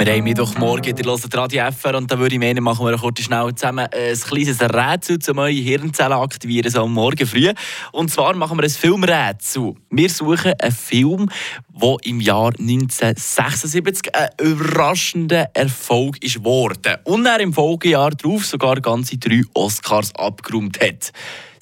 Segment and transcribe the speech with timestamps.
[0.00, 3.20] Wir haben Mittwochmorgen, ihr hört Radio FR und da würde ich meinen, machen wir kurz
[3.20, 7.52] schnell zusammen ein kleines Rätsel, um eure Hirnzellen aktivieren, so am Morgen früh.
[7.92, 9.74] Und zwar machen wir ein Filmrätsel.
[9.90, 11.28] Wir suchen einen Film,
[11.68, 18.80] der im Jahr 1976 ein überraschender Erfolg ist worden und er im Folgejahr darauf sogar
[18.80, 21.12] ganze drei Oscars abgeräumt hat.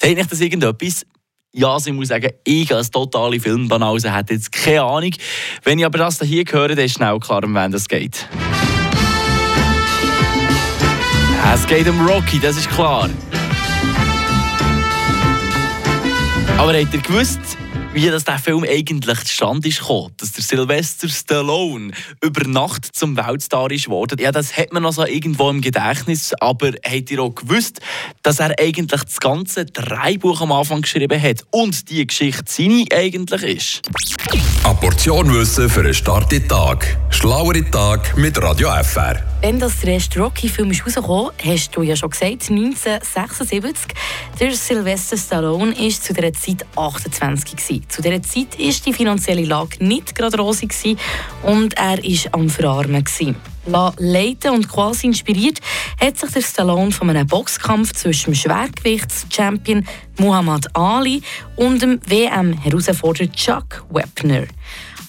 [0.01, 1.05] Sagt nicht das irgendetwas?
[1.55, 5.13] Ja, ich muss sagen, ich als totale Filmbanause hätte jetzt keine Ahnung.
[5.65, 8.29] Wenn ich aber das hier höre, dann ist schnell klar, um wen das geht.
[11.55, 13.09] Es geht um Rocky, das ist klar.
[16.59, 17.41] Aber habt ihr gewusst,
[17.95, 19.83] wie das der Film eigentlich zustande ist
[20.19, 21.93] dass der Sylvester Stallone
[22.23, 24.19] über Nacht zum Weltstar ist geworden.
[24.21, 27.81] Ja, das hat man noch irgendwo im Gedächtnis, aber habt ihr auch gewusst,
[28.29, 33.43] dass er eigentlich das ganze Dreibuch am Anfang geschrieben hat und die Geschichte seine eigentlich
[33.43, 33.83] ist?
[34.65, 36.99] Eine Portion Wissen für einen starken Tag.
[37.09, 39.23] Schlauere Tag mit Radio FR.
[39.41, 43.95] Wenn das der erste Rocky-Film ist rausgekommen, hast du ja schon gesagt, 1976.
[44.39, 47.87] Der Sylvester Stallone war zu dieser Zeit 28 gewesen.
[47.89, 50.75] Zu dieser Zeit war die finanzielle Lage nicht gerade rosig
[51.45, 53.05] und er war am Verarmen.
[53.05, 53.37] Gewesen.
[53.99, 55.61] Leiten und quasi inspiriert
[56.01, 59.87] hat sich der Stallone von einem Boxkampf zwischen dem Schwergewichtschampion
[60.19, 61.23] Muhammad Ali
[61.57, 64.47] und dem WM-Herausforderer Chuck Wepner.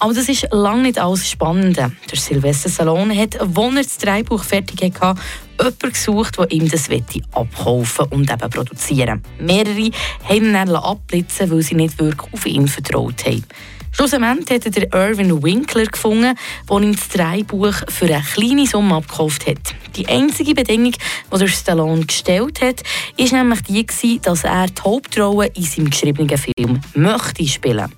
[0.01, 1.91] Aber das ist lange nicht alles Spannende.
[2.09, 5.19] Der Sylvester Stallone hat, als er das Dreibuch fertig hatte,
[5.59, 6.89] jemanden gesucht, der ihm das
[7.33, 9.91] abkaufen und eben produzieren Mehrere
[10.23, 13.43] haben ihn dann abblitzen weil sie nicht wirklich auf ihn vertraut haben.
[13.91, 16.35] Schlussendlich hat er Irvin Winkler gefunden,
[16.69, 19.75] der ihm das Dreibuch für eine kleine Summe abgekauft hat.
[19.95, 20.93] Die einzige Bedingung,
[21.33, 22.83] die der Stallone gestellt hat,
[23.17, 23.61] war nämlich
[24.01, 27.91] die, dass er die Hauptrolle in seinem geschriebenen Film möchte spielen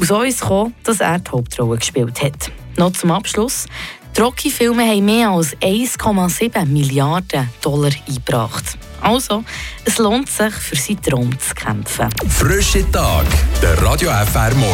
[0.00, 2.50] ist es gekommen, dass er die Hauptrolle gespielt hat.
[2.76, 3.66] Noch zum Abschluss.
[4.16, 8.64] Die Rocky-Filme haben mehr als 1,7 Milliarden Dollar eingebracht.
[9.00, 9.44] Also,
[9.84, 12.08] es lohnt sich, für seinen Traum zu kämpfen.
[12.28, 13.26] Frische Tag,
[13.62, 14.54] der Radio FR